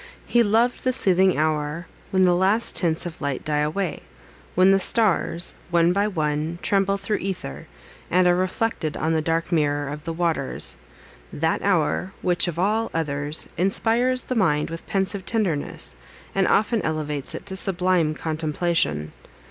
He 0.25 0.41
loved 0.41 0.83
the 0.83 0.93
soothing 0.93 1.37
hour, 1.37 1.85
when 2.09 2.23
the 2.23 2.35
last 2.35 2.75
tints 2.75 3.05
of 3.05 3.21
light 3.21 3.45
die 3.45 3.59
away; 3.59 3.99
when 4.55 4.71
the 4.71 4.79
stars, 4.79 5.53
one 5.69 5.93
by 5.93 6.07
one, 6.07 6.57
tremble 6.63 6.97
through 6.97 7.19
æther, 7.19 7.65
and 8.09 8.25
are 8.25 8.35
reflected 8.35 8.97
on 8.97 9.13
the 9.13 9.21
dark 9.21 9.51
mirror 9.51 9.87
of 9.87 10.03
the 10.03 10.11
waters; 10.11 10.75
that 11.31 11.61
hour, 11.61 12.13
which, 12.23 12.47
of 12.47 12.57
all 12.57 12.89
others, 12.95 13.47
inspires 13.57 14.23
the 14.23 14.33
mind 14.33 14.71
with 14.71 14.87
pensive 14.87 15.23
tenderness, 15.23 15.93
and 16.33 16.47
often 16.47 16.81
elevates 16.81 17.35
it 17.35 17.45
to 17.45 17.55
sublime 17.55 18.15
contemplation. 18.15 19.11